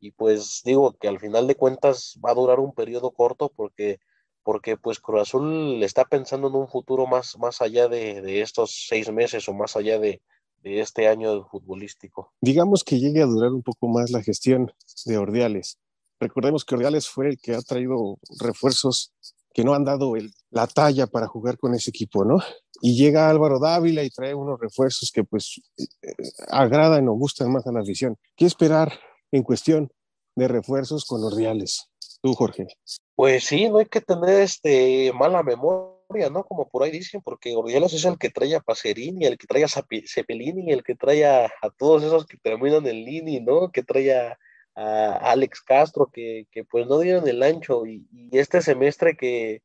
y 0.00 0.12
pues 0.12 0.62
digo 0.64 0.96
que 0.98 1.08
al 1.08 1.20
final 1.20 1.46
de 1.46 1.56
cuentas 1.56 2.18
va 2.24 2.30
a 2.32 2.34
durar 2.34 2.60
un 2.60 2.74
periodo 2.74 3.12
corto 3.12 3.52
porque, 3.54 4.00
porque 4.42 4.76
pues 4.76 5.00
Cruz 5.00 5.22
Azul 5.22 5.82
está 5.82 6.04
pensando 6.04 6.48
en 6.48 6.54
un 6.54 6.68
futuro 6.68 7.06
más, 7.06 7.38
más 7.38 7.60
allá 7.62 7.88
de, 7.88 8.22
de 8.22 8.40
estos 8.42 8.86
seis 8.88 9.10
meses 9.12 9.48
o 9.48 9.54
más 9.54 9.76
allá 9.76 9.98
de, 9.98 10.22
de 10.62 10.80
este 10.80 11.08
año 11.08 11.46
futbolístico. 11.48 12.32
Digamos 12.40 12.84
que 12.84 12.98
llegue 12.98 13.22
a 13.22 13.26
durar 13.26 13.52
un 13.52 13.62
poco 13.62 13.88
más 13.88 14.10
la 14.10 14.22
gestión 14.22 14.72
de 15.06 15.18
Ordiales. 15.18 15.78
Recordemos 16.18 16.64
que 16.64 16.74
Ordiales 16.74 17.08
fue 17.08 17.28
el 17.28 17.38
que 17.40 17.54
ha 17.54 17.62
traído 17.62 18.18
refuerzos 18.38 19.12
que 19.52 19.64
no 19.64 19.74
han 19.74 19.84
dado 19.84 20.12
la 20.50 20.66
talla 20.66 21.06
para 21.06 21.26
jugar 21.26 21.58
con 21.58 21.74
ese 21.74 21.90
equipo, 21.90 22.24
¿no? 22.24 22.38
Y 22.80 22.96
llega 22.96 23.28
Álvaro 23.28 23.58
Dávila 23.58 24.02
y 24.04 24.10
trae 24.10 24.34
unos 24.34 24.60
refuerzos 24.60 25.10
que 25.12 25.24
pues 25.24 25.60
eh, 25.76 26.12
agradan 26.48 27.08
o 27.08 27.14
gustan 27.14 27.52
más 27.52 27.66
a 27.66 27.72
la 27.72 27.80
afición. 27.80 28.16
¿Qué 28.36 28.46
esperar 28.46 28.92
en 29.32 29.42
cuestión 29.42 29.92
de 30.36 30.48
refuerzos 30.48 31.04
con 31.04 31.22
Ordiales? 31.24 31.88
Tú, 32.22 32.34
Jorge. 32.34 32.68
Pues 33.16 33.44
sí, 33.44 33.68
no 33.68 33.78
hay 33.78 33.86
que 33.86 34.00
tener 34.00 34.40
este 34.40 35.12
mala 35.14 35.42
memoria, 35.42 35.99
¿no? 36.30 36.44
Como 36.44 36.68
por 36.68 36.82
ahí 36.82 36.90
dicen, 36.90 37.20
porque 37.22 37.54
Ordiales 37.54 37.92
es 37.92 38.04
el 38.04 38.18
que 38.18 38.30
trae 38.30 38.54
a 38.54 38.60
Pacerini, 38.60 39.26
el 39.26 39.38
que 39.38 39.46
trae 39.46 39.64
a 39.64 39.68
Cepelini, 39.68 40.72
el 40.72 40.82
que 40.82 40.94
trae 40.94 41.24
a, 41.24 41.50
todos 41.78 42.02
esos 42.02 42.26
que 42.26 42.36
terminan 42.36 42.86
en 42.86 43.04
Lini, 43.04 43.40
¿no? 43.40 43.70
Que 43.70 43.82
trae 43.82 44.14
a, 44.14 44.38
Alex 44.74 45.60
Castro, 45.62 46.10
que, 46.12 46.46
pues 46.70 46.86
no 46.86 46.98
dieron 47.00 47.28
el 47.28 47.42
ancho, 47.42 47.86
y, 47.86 48.06
este 48.32 48.62
semestre 48.62 49.16
que, 49.16 49.62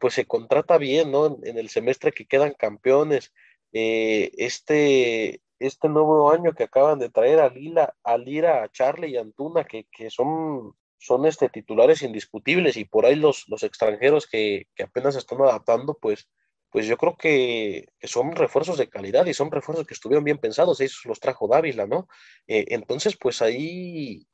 pues 0.00 0.14
se 0.14 0.26
contrata 0.26 0.78
bien, 0.78 1.10
¿no? 1.10 1.38
En, 1.42 1.58
el 1.58 1.68
semestre 1.68 2.12
que 2.12 2.26
quedan 2.26 2.54
campeones, 2.54 3.32
eh, 3.72 4.30
este, 4.38 5.42
este 5.58 5.88
nuevo 5.88 6.30
año 6.30 6.54
que 6.54 6.64
acaban 6.64 6.98
de 6.98 7.10
traer 7.10 7.40
a 7.40 7.50
Lila, 7.50 7.94
a 8.04 8.16
Lira, 8.18 8.62
a 8.62 8.70
Charlie 8.70 9.10
y 9.10 9.16
Antuna, 9.16 9.64
que, 9.64 9.86
que 9.92 10.10
son 10.10 10.74
son 10.98 11.26
este, 11.26 11.48
titulares 11.48 12.02
indiscutibles 12.02 12.76
y 12.76 12.84
por 12.84 13.06
ahí 13.06 13.16
los, 13.16 13.48
los 13.48 13.62
extranjeros 13.62 14.26
que, 14.26 14.68
que 14.74 14.84
apenas 14.84 15.16
están 15.16 15.40
adaptando, 15.40 15.98
pues, 16.00 16.28
pues 16.70 16.86
yo 16.86 16.96
creo 16.96 17.16
que, 17.16 17.88
que, 17.98 18.08
son 18.08 18.32
refuerzos 18.32 18.78
de 18.78 18.88
calidad 18.88 19.26
y 19.26 19.34
son 19.34 19.50
refuerzos 19.50 19.86
que 19.86 19.94
estuvieron 19.94 20.24
bien 20.24 20.38
pensados, 20.38 20.80
esos 20.80 21.04
los 21.06 21.20
trajo 21.20 21.48
Dávila, 21.48 21.86
¿no? 21.86 22.08
Eh, 22.46 22.66
entonces, 22.68 23.16
pues 23.16 23.42
ahí 23.42 24.26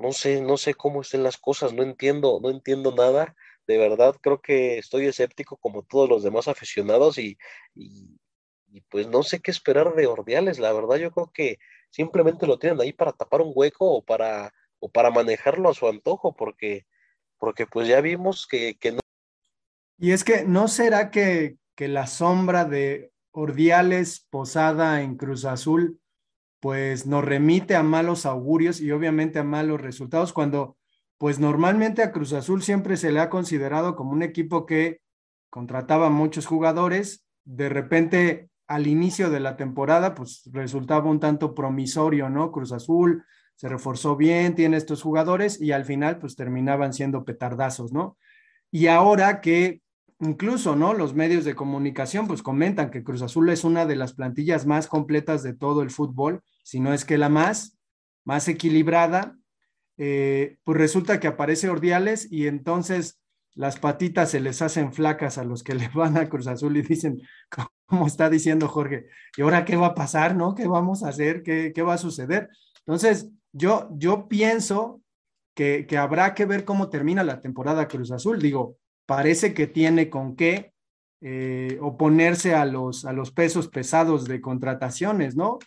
no 0.00 0.12
sé, 0.12 0.40
no 0.40 0.56
sé 0.56 0.74
cómo 0.74 1.02
estén 1.02 1.22
las 1.22 1.36
cosas, 1.36 1.72
no 1.74 1.82
entiendo, 1.82 2.40
no 2.42 2.50
entiendo 2.50 2.94
nada, 2.94 3.36
de 3.66 3.78
verdad 3.78 4.16
creo 4.20 4.40
que 4.40 4.78
estoy 4.78 5.06
escéptico 5.06 5.58
como 5.58 5.82
todos 5.82 6.08
los 6.08 6.22
demás 6.22 6.48
aficionados 6.48 7.18
y, 7.18 7.36
y, 7.74 8.18
y 8.68 8.80
pues 8.82 9.08
no 9.08 9.22
sé 9.22 9.40
qué 9.40 9.50
esperar 9.50 9.94
de 9.94 10.06
Ordiales, 10.06 10.58
la 10.58 10.72
verdad 10.72 10.96
yo 10.96 11.10
creo 11.12 11.30
que 11.32 11.58
simplemente 11.90 12.46
lo 12.46 12.58
tienen 12.58 12.80
ahí 12.80 12.92
para 12.92 13.12
tapar 13.12 13.42
un 13.42 13.52
hueco 13.54 13.92
o 13.92 14.02
para 14.02 14.52
o 14.80 14.90
para 14.90 15.10
manejarlo 15.10 15.68
a 15.68 15.74
su 15.74 15.86
antojo, 15.86 16.34
porque, 16.34 16.86
porque 17.38 17.66
pues 17.66 17.86
ya 17.86 18.00
vimos 18.00 18.46
que, 18.46 18.76
que 18.78 18.92
no. 18.92 19.00
Y 19.98 20.12
es 20.12 20.24
que 20.24 20.44
no 20.44 20.68
será 20.68 21.10
que, 21.10 21.56
que 21.76 21.88
la 21.88 22.06
sombra 22.06 22.64
de 22.64 23.12
Ordiales 23.32 24.26
posada 24.30 25.02
en 25.02 25.16
Cruz 25.16 25.44
Azul, 25.44 26.00
pues 26.58 27.06
nos 27.06 27.24
remite 27.24 27.76
a 27.76 27.82
malos 27.82 28.26
augurios 28.26 28.80
y 28.80 28.90
obviamente 28.90 29.38
a 29.38 29.44
malos 29.44 29.80
resultados, 29.80 30.32
cuando 30.32 30.76
pues 31.18 31.38
normalmente 31.38 32.02
a 32.02 32.12
Cruz 32.12 32.32
Azul 32.32 32.62
siempre 32.62 32.96
se 32.96 33.12
le 33.12 33.20
ha 33.20 33.30
considerado 33.30 33.94
como 33.94 34.12
un 34.12 34.22
equipo 34.22 34.66
que 34.66 35.00
contrataba 35.50 36.08
muchos 36.10 36.46
jugadores, 36.46 37.26
de 37.44 37.68
repente 37.68 38.50
al 38.66 38.86
inicio 38.86 39.30
de 39.30 39.40
la 39.40 39.56
temporada 39.56 40.14
pues 40.14 40.48
resultaba 40.52 41.10
un 41.10 41.20
tanto 41.20 41.54
promisorio, 41.54 42.30
¿no? 42.30 42.52
Cruz 42.52 42.72
Azul 42.72 43.24
se 43.60 43.68
reforzó 43.68 44.16
bien, 44.16 44.54
tiene 44.54 44.78
estos 44.78 45.02
jugadores 45.02 45.60
y 45.60 45.72
al 45.72 45.84
final 45.84 46.18
pues 46.18 46.34
terminaban 46.34 46.94
siendo 46.94 47.26
petardazos, 47.26 47.92
¿no? 47.92 48.16
Y 48.70 48.86
ahora 48.86 49.42
que 49.42 49.82
incluso, 50.18 50.76
¿no? 50.76 50.94
Los 50.94 51.12
medios 51.12 51.44
de 51.44 51.54
comunicación 51.54 52.26
pues 52.26 52.40
comentan 52.42 52.90
que 52.90 53.04
Cruz 53.04 53.20
Azul 53.20 53.50
es 53.50 53.62
una 53.62 53.84
de 53.84 53.96
las 53.96 54.14
plantillas 54.14 54.64
más 54.64 54.86
completas 54.86 55.42
de 55.42 55.52
todo 55.52 55.82
el 55.82 55.90
fútbol, 55.90 56.40
si 56.62 56.80
no 56.80 56.94
es 56.94 57.04
que 57.04 57.18
la 57.18 57.28
más, 57.28 57.78
más 58.24 58.48
equilibrada, 58.48 59.36
eh, 59.98 60.56
pues 60.64 60.78
resulta 60.78 61.20
que 61.20 61.26
aparece 61.26 61.68
Ordiales 61.68 62.32
y 62.32 62.46
entonces 62.46 63.20
las 63.54 63.78
patitas 63.78 64.30
se 64.30 64.40
les 64.40 64.62
hacen 64.62 64.94
flacas 64.94 65.36
a 65.36 65.44
los 65.44 65.62
que 65.62 65.74
le 65.74 65.88
van 65.88 66.16
a 66.16 66.30
Cruz 66.30 66.46
Azul 66.46 66.78
y 66.78 66.80
dicen, 66.80 67.20
como 67.84 68.06
está 68.06 68.30
diciendo 68.30 68.68
Jorge, 68.68 69.08
¿y 69.36 69.42
ahora 69.42 69.66
qué 69.66 69.76
va 69.76 69.88
a 69.88 69.94
pasar, 69.94 70.34
no? 70.34 70.54
¿Qué 70.54 70.66
vamos 70.66 71.02
a 71.02 71.10
hacer? 71.10 71.42
¿Qué, 71.42 71.72
qué 71.74 71.82
va 71.82 71.92
a 71.92 71.98
suceder? 71.98 72.48
Entonces, 72.86 73.30
yo, 73.52 73.88
yo 73.92 74.28
pienso 74.28 75.00
que, 75.54 75.86
habrá 75.98 76.34
que 76.34 76.46
ver 76.46 76.64
cómo 76.64 76.88
termina 76.88 77.22
la 77.22 77.40
temporada 77.40 77.88
Cruz 77.88 78.10
Azul. 78.12 78.40
Digo, 78.40 78.76
parece 79.06 79.52
que 79.52 79.66
tiene 79.66 80.08
con 80.08 80.36
qué 80.36 80.72
eh, 81.20 81.78
oponerse 81.82 82.54
a 82.54 82.64
los, 82.64 83.04
a 83.04 83.12
los 83.12 83.30
pesos 83.30 83.68
pesados 83.68 84.24
de 84.24 84.40
contrataciones, 84.40 85.36
¿no? 85.36 85.58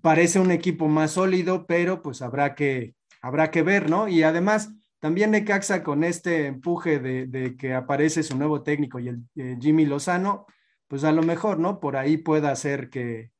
Parece 0.00 0.40
un 0.40 0.50
equipo 0.50 0.88
más 0.88 1.12
sólido, 1.12 1.66
pero 1.66 2.02
pues 2.02 2.20
habrá 2.20 2.54
que, 2.54 2.94
habrá 3.22 3.50
que 3.50 3.62
ver, 3.62 3.88
¿no? 3.88 4.08
Y 4.08 4.24
además, 4.24 4.72
también 4.98 5.30
Necaxa 5.30 5.84
con 5.84 6.02
este 6.02 6.46
empuje 6.46 6.98
de, 6.98 7.56
que 7.56 7.74
aparece 7.74 8.22
su 8.22 8.36
nuevo 8.36 8.62
técnico 8.62 8.98
y 8.98 9.08
el 9.08 9.22
eh, 9.36 9.56
Jimmy 9.60 9.86
Lozano, 9.86 10.46
pues 10.88 11.04
a 11.04 11.12
lo 11.12 11.22
mejor, 11.22 11.60
¿no? 11.60 11.78
Por 11.78 11.96
ahí 11.96 12.16
pueda 12.16 12.54
ser 12.56 12.90
que, 12.90 13.30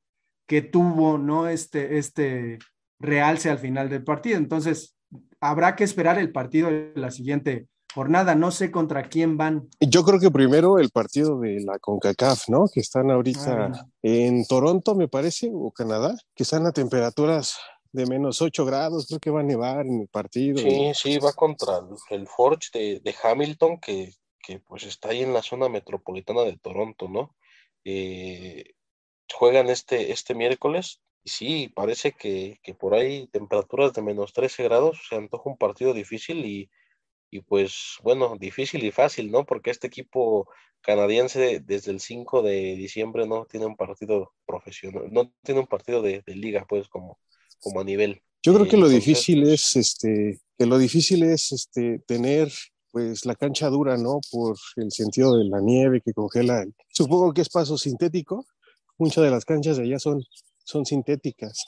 que 0.47 0.63
tuvo, 0.63 1.19
¿no? 1.19 1.49
Este, 1.49 1.99
este 1.99 2.59
realce 2.99 3.51
al 3.51 3.59
final 3.59 3.89
del 3.89 4.05
partido. 4.05 4.39
Entonces, 4.39 4.97
habrá 5.41 5.77
que 5.77 5.85
esperar 5.85 6.19
el 6.19 6.33
partido 6.33 6.71
de 6.71 6.93
la 6.95 7.11
siguiente 7.11 7.69
jornada. 7.95 8.35
No 8.35 8.51
sé 8.51 8.71
contra 8.71 9.09
quién 9.09 9.37
van. 9.37 9.69
Yo 9.81 10.05
creo 10.05 10.21
que 10.21 10.31
primero 10.31 10.79
el 10.79 10.91
partido 10.91 11.41
de 11.41 11.61
la 11.65 11.79
CONCACAF, 11.79 12.49
¿no? 12.49 12.67
Que 12.73 12.81
están 12.81 13.11
ahorita 13.11 13.73
ah, 13.73 13.87
en 14.03 14.47
Toronto, 14.47 14.95
me 14.95 15.09
parece, 15.09 15.51
o 15.53 15.71
Canadá, 15.71 16.15
que 16.35 16.43
están 16.43 16.67
a 16.67 16.73
temperaturas 16.73 17.59
de 17.93 18.05
menos 18.05 18.43
8 18.43 18.67
grados, 18.67 19.07
creo 19.07 19.21
que 19.21 19.31
va 19.31 19.41
a 19.41 19.45
nevar 19.45 19.87
en 19.87 20.03
el 20.03 20.09
partido. 20.09 20.59
Sí, 20.59 20.93
sí, 20.95 21.19
va 21.19 21.33
contra 21.33 21.81
el 22.11 22.27
Forge 22.27 23.01
de, 23.03 23.15
Hamilton, 23.23 23.81
que, 23.81 24.13
que, 24.43 24.61
pues 24.61 24.85
está 24.85 25.11
ahí 25.11 25.23
en 25.23 25.33
la 25.33 25.43
zona 25.43 25.71
metropolitana 25.71 26.43
de 26.43 26.59
Toronto, 26.59 27.09
¿no? 27.09 27.35
Eh, 27.85 28.75
juegan 29.33 29.71
este, 29.71 30.13
este 30.13 30.35
miércoles 30.35 31.01
y 31.27 31.29
sí, 31.29 31.73
parece 31.75 32.13
que, 32.13 32.61
por 32.79 32.95
ahí 32.95 33.27
temperaturas 33.33 33.93
de 33.93 34.01
menos 34.01 34.33
13 34.33 34.63
grados 34.63 35.07
se 35.09 35.17
antoja 35.17 35.51
un 35.51 35.57
partido 35.57 35.93
difícil 35.93 36.45
y, 36.45 37.41
pues 37.49 37.97
bueno, 38.05 38.37
difícil 38.39 38.85
y 38.85 38.93
fácil, 38.93 39.33
¿no? 39.33 39.45
Porque 39.45 39.71
este 39.71 39.89
equipo 39.89 40.49
canadiense 40.81 41.59
desde 41.59 41.91
el 41.91 41.99
5 41.99 42.43
de 42.43 42.77
diciembre 42.77 43.27
no 43.27 43.45
tiene 43.45 43.67
un 43.67 43.75
partido 43.75 44.35
profesional, 44.47 45.09
no 45.11 45.33
tiene 45.43 45.63
un 45.63 45.67
partido 45.67 46.01
de, 46.01 46.23
liga, 46.27 46.65
pues 46.69 46.87
como, 46.87 47.19
como 47.59 47.81
a 47.81 47.85
nivel. 47.85 48.23
Yo 48.45 48.55
creo 48.55 48.69
que 48.69 48.77
lo 48.77 48.89
difícil 48.89 49.43
pues 49.43 49.55
es 49.55 49.77
este, 49.77 50.39
que 50.57 50.67
lo 50.67 50.79
difícil 50.79 51.25
es 51.25 51.51
este 51.51 51.99
tener 52.07 52.53
pues 52.93 53.27
la 53.27 53.35
cancha 53.35 53.69
dura, 53.69 53.97
¿no? 53.97 54.21
Por 54.31 54.57
el 54.77 54.93
sentido 54.93 55.37
de 55.37 55.45
la 55.47 55.61
nieve 55.61 56.01
que 56.03 56.13
congela. 56.13 56.65
Supongo 56.89 57.35
que 57.35 57.41
es 57.41 57.49
paso 57.49 57.77
sintético. 57.77 58.47
Muchas 58.97 59.25
de 59.25 59.31
las 59.33 59.45
canchas 59.45 59.77
de 59.77 59.83
allá 59.83 59.99
son 59.99 60.23
son 60.67 60.85
sintéticas. 60.85 61.65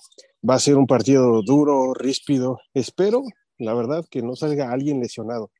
Va 0.48 0.54
a 0.54 0.58
ser 0.58 0.76
un 0.76 0.86
partido 0.86 1.40
duro, 1.42 1.94
ríspido. 1.94 2.58
Espero, 2.74 3.22
la 3.56 3.72
verdad, 3.72 4.04
que 4.10 4.22
no 4.22 4.34
salga 4.34 4.72
alguien 4.72 5.00
lesionado. 5.00 5.50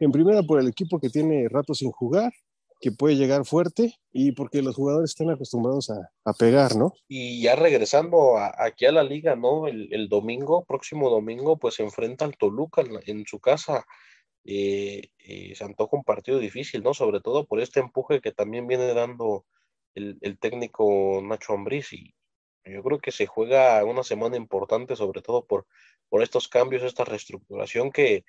En 0.00 0.12
primera, 0.12 0.42
por 0.42 0.58
el 0.58 0.68
equipo 0.68 0.98
que 0.98 1.10
tiene 1.10 1.48
rato 1.48 1.74
sin 1.74 1.90
jugar, 1.90 2.32
que 2.80 2.92
puede 2.92 3.16
llegar 3.16 3.44
fuerte 3.44 3.94
y 4.12 4.32
porque 4.32 4.62
los 4.62 4.74
jugadores 4.74 5.10
están 5.10 5.30
acostumbrados 5.30 5.90
a, 5.90 6.32
pegar, 6.34 6.76
¿no? 6.76 6.92
Y 7.08 7.42
ya 7.42 7.56
regresando 7.56 8.36
aquí 8.38 8.84
a 8.86 8.92
la 8.92 9.02
liga, 9.02 9.36
¿no? 9.36 9.66
El, 9.66 10.08
domingo, 10.08 10.64
próximo 10.64 11.08
domingo, 11.08 11.58
pues 11.58 11.74
se 11.74 11.82
enfrenta 11.82 12.24
al 12.24 12.36
Toluca 12.36 12.82
en, 13.06 13.24
su 13.26 13.40
casa. 13.40 13.86
Eh, 14.44 15.08
eh, 15.18 15.54
se 15.54 15.64
antoja 15.64 15.96
un 15.96 16.04
partido 16.04 16.38
difícil, 16.38 16.82
¿no? 16.82 16.94
Sobre 16.94 17.20
todo 17.20 17.46
por 17.46 17.60
este 17.60 17.80
empuje 17.80 18.20
que 18.20 18.32
también 18.32 18.66
viene 18.66 18.92
dando 18.92 19.44
el, 19.96 20.38
técnico 20.38 21.20
Nacho 21.22 21.54
Ambriz 21.54 21.92
y, 21.92 22.14
yo 22.66 22.82
creo 22.82 22.98
que 22.98 23.12
se 23.12 23.26
juega 23.26 23.84
una 23.84 24.02
semana 24.02 24.36
importante, 24.36 24.96
sobre 24.96 25.22
todo 25.22 25.44
por, 25.44 25.66
por 26.08 26.22
estos 26.22 26.48
cambios, 26.48 26.82
esta 26.82 27.04
reestructuración 27.04 27.90
que, 27.92 28.24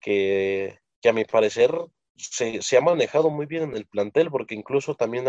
que, 0.00 0.78
a 1.04 1.12
mi 1.12 1.24
parecer 1.24 1.72
se, 2.16 2.76
ha 2.76 2.80
manejado 2.80 3.30
muy 3.30 3.46
bien 3.46 3.64
en 3.64 3.76
el 3.76 3.86
plantel, 3.86 4.30
porque 4.30 4.54
incluso 4.54 4.94
también 4.94 5.26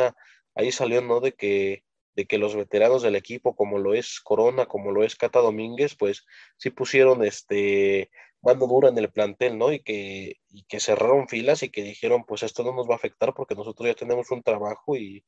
ahí 0.56 0.72
salió, 0.72 1.02
¿no? 1.02 1.20
De 1.20 1.34
que, 1.34 1.84
de 2.16 2.26
que 2.26 2.38
los 2.38 2.56
veteranos 2.56 3.02
del 3.02 3.16
equipo, 3.16 3.56
como 3.56 3.78
lo 3.78 3.94
es 3.94 4.22
Corona, 4.22 4.66
como 4.68 4.92
lo 4.92 5.04
es 5.04 5.16
Cata 5.16 5.40
Domínguez, 5.40 5.96
pues 5.96 6.26
sí 6.58 6.70
pusieron 6.70 7.24
este 7.24 8.10
mano 8.42 8.68
dura 8.68 8.90
en 8.90 8.98
el 8.98 9.12
plantel, 9.12 9.58
¿no? 9.58 9.74
Y 9.74 9.82
que, 9.82 10.40
y 10.50 10.64
que 10.64 10.80
cerraron 10.80 11.28
filas 11.28 11.64
y 11.64 11.70
que 11.70 11.84
dijeron, 11.84 12.24
pues 12.26 12.44
esto 12.44 12.64
no 12.64 12.74
nos 12.74 12.88
va 12.88 12.94
a 12.94 12.98
afectar 12.98 13.34
porque 13.34 13.56
nosotros 13.56 13.88
ya 13.88 13.96
tenemos 13.96 14.32
un 14.32 14.44
trabajo 14.44 14.96
y, 14.96 15.26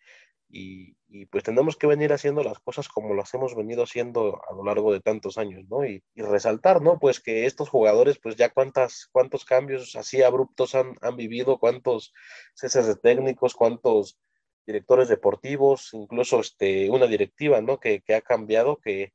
y, 0.50 0.96
pues 1.32 1.44
tenemos 1.44 1.76
que 1.76 1.88
venir 1.88 2.14
haciendo 2.14 2.44
las 2.44 2.60
cosas 2.60 2.88
como 2.88 3.14
las 3.14 3.34
hemos 3.34 3.56
venido 3.56 3.84
haciendo 3.84 4.40
a 4.50 4.54
lo 4.54 4.64
largo 4.64 4.94
de 4.94 5.02
tantos 5.02 5.38
años, 5.38 5.66
¿no? 5.70 5.86
Y, 5.86 6.04
resaltar, 6.16 6.82
¿no? 6.82 7.00
Pues 7.00 7.20
que 7.20 7.46
estos 7.46 7.70
jugadores, 7.70 8.20
pues 8.20 8.36
ya 8.36 8.50
cuántas, 8.50 9.08
cuántos 9.12 9.46
cambios 9.46 9.96
así 9.96 10.22
abruptos 10.22 10.76
han, 10.76 10.96
han 11.02 11.16
vivido, 11.16 11.60
cuántos 11.60 12.14
ceses 12.54 12.88
de 12.88 12.96
técnicos, 12.96 13.56
cuántos 13.56 14.20
directores 14.66 15.08
deportivos, 15.08 15.94
incluso 15.94 16.40
este, 16.42 16.90
una 16.90 17.08
directiva, 17.08 17.62
¿no? 17.62 17.80
Que, 17.80 18.02
que 18.02 18.16
ha 18.16 18.22
cambiado, 18.22 18.78
que, 18.78 19.14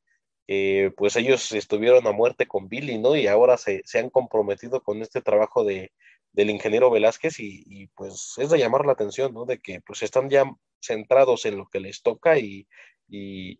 pues 0.96 1.16
ellos 1.16 1.50
estuvieron 1.52 2.06
a 2.06 2.12
muerte 2.12 2.46
con 2.46 2.68
Billy, 2.68 2.98
¿no? 2.98 3.16
Y 3.16 3.26
ahora 3.26 3.56
se, 3.56 3.82
se 3.86 3.98
han 3.98 4.10
comprometido 4.10 4.82
con 4.82 5.00
este 5.00 5.22
trabajo 5.22 5.64
de, 5.64 5.92
del 6.32 6.50
ingeniero 6.50 6.90
Velázquez 6.90 7.38
y, 7.38 7.86
pues 7.94 8.34
es 8.38 8.50
de 8.50 8.58
llamar 8.58 8.86
la 8.86 8.92
atención, 8.92 9.32
¿no? 9.34 9.44
De 9.44 9.60
que 9.60 9.80
pues 9.80 10.02
están 10.02 10.30
ya 10.30 10.44
centrados 10.82 11.46
en 11.46 11.56
lo 11.56 11.68
que 11.68 11.80
les 11.80 12.02
toca 12.02 12.38
y, 12.38 12.66
y, 13.08 13.58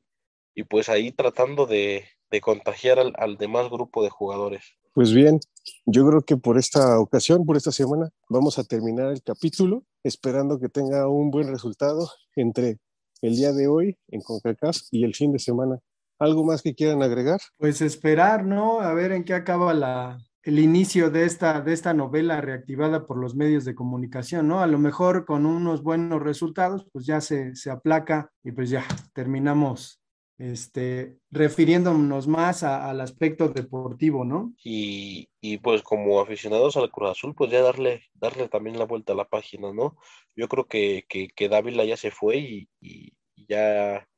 pues 0.69 0.88
ahí 0.88 1.12
tratando 1.12 1.67
de, 1.67 2.05
de 2.31 2.41
contagiar 2.41 2.99
al, 2.99 3.12
al, 3.17 3.37
demás 3.37 3.71
grupo 3.71 4.02
de 4.02 4.11
jugadores. 4.11 4.64
Pues 4.95 5.14
bien, 5.14 5.41
yo 5.87 6.07
creo 6.07 6.21
que 6.23 6.37
por 6.37 6.59
esta 6.59 6.99
ocasión, 7.00 7.47
por 7.47 7.57
esta 7.57 7.73
semana, 7.73 8.11
vamos 8.29 8.59
a 8.59 8.64
terminar 8.64 9.11
el 9.11 9.23
capítulo, 9.23 9.85
esperando 10.02 10.59
que 10.61 10.69
tenga 10.69 11.09
un 11.09 11.31
buen 11.31 11.49
resultado 11.49 12.11
entre 12.37 12.79
el 13.23 13.37
día 13.37 13.52
de 13.52 13.69
hoy 13.69 13.97
en 14.09 14.21
CONCACAF 14.21 14.76
y 14.91 15.05
el 15.05 15.14
fin 15.14 15.33
de 15.33 15.38
semana. 15.38 15.79
¿Algo 16.19 16.45
más 16.45 16.62
que 16.62 16.75
quieran 16.75 17.02
agregar? 17.02 17.41
Pues 17.57 17.81
esperar, 17.81 18.45
¿no? 18.45 18.81
A 18.81 18.93
ver 18.93 19.12
en 19.12 19.25
qué 19.25 19.35
acaba 19.35 19.73
la, 19.75 20.19
el 20.45 20.59
inicio 20.59 21.11
de 21.11 21.25
esta, 21.25 21.61
de 21.61 21.73
esta 21.73 21.95
novela 21.95 22.41
reactivada 22.41 23.07
por 23.07 23.17
los 23.17 23.35
medios 23.35 23.65
de 23.65 23.75
comunicación, 23.75 24.49
¿no? 24.49 24.61
A 24.61 24.67
lo 24.67 24.79
mejor 24.79 25.25
con 25.25 25.47
unos 25.47 25.83
buenos 25.83 26.21
resultados, 26.23 26.87
pues 26.93 27.07
ya 27.07 27.21
se, 27.21 27.55
se 27.55 27.71
aplaca 27.71 28.31
y 28.43 28.53
pues 28.53 28.69
ya 28.71 28.85
terminamos 29.13 30.03
este, 30.39 31.19
refiriéndonos 31.31 32.27
más 32.27 32.65
al 32.65 33.01
aspecto 33.01 33.49
deportivo, 33.51 34.25
¿no? 34.25 34.53
Y, 34.65 35.29
y, 35.41 35.59
pues 35.59 35.83
como 35.83 36.21
aficionados 36.21 36.77
al 36.77 36.91
Cruz 36.91 37.11
Azul, 37.11 37.35
pues 37.37 37.53
ya 37.53 37.63
darle, 37.63 38.03
darle 38.15 38.49
también 38.49 38.77
la 38.77 38.85
vuelta 38.87 39.13
a 39.13 39.17
la 39.17 39.29
página, 39.29 39.73
¿no? 39.73 39.97
Yo 40.35 40.49
creo 40.49 40.67
que, 40.67 41.05
que, 41.09 41.29
que 41.29 41.49
Dávila 41.49 41.85
ya 41.85 41.97
se 41.97 42.11
fue 42.11 42.39
y, 42.39 42.69
y, 42.81 43.13
ya 43.37 44.09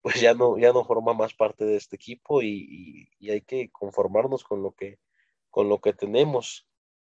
pues 0.00 0.20
ya 0.20 0.34
no, 0.34 0.56
ya 0.58 0.72
no 0.72 0.84
forma 0.84 1.12
más 1.14 1.34
parte 1.34 1.64
de 1.64 1.76
este 1.76 1.96
equipo 1.96 2.40
y, 2.40 3.08
y 3.18 3.30
hay 3.30 3.40
que 3.42 3.70
conformarnos 3.70 4.44
con 4.44 4.62
lo 4.62 4.72
que, 4.72 4.98
con 5.56 5.70
lo 5.70 5.80
que 5.80 5.94
tenemos. 5.94 6.66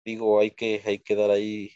Digo, 0.04 0.38
hay 0.38 0.50
que, 0.50 0.82
hay 0.84 0.98
que 0.98 1.16
dar 1.16 1.30
ahí, 1.30 1.70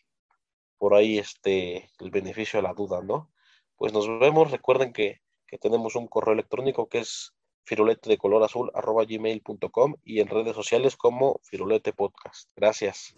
por 0.76 0.92
ahí, 0.92 1.16
este, 1.16 1.88
el 1.98 2.10
beneficio 2.10 2.60
a 2.60 2.62
la 2.62 2.74
duda, 2.74 3.00
¿no? 3.00 3.32
Pues 3.76 3.94
nos 3.94 4.06
vemos. 4.20 4.50
Recuerden 4.50 4.92
que, 4.92 5.22
que 5.46 5.56
tenemos 5.56 5.96
un 5.96 6.08
correo 6.08 6.34
electrónico 6.34 6.86
que 6.86 6.98
es 6.98 7.32
firulete 7.64 8.10
de 8.10 8.18
color 8.18 8.42
azul 8.42 8.70
arroba 8.74 9.06
gmail.com 9.06 9.94
y 10.04 10.20
en 10.20 10.28
redes 10.28 10.54
sociales 10.54 10.94
como 10.94 11.40
firulete 11.42 11.94
podcast. 11.94 12.50
Gracias. 12.54 13.16